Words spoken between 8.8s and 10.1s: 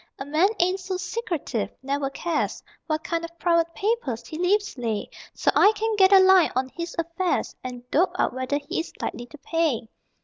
likely pay.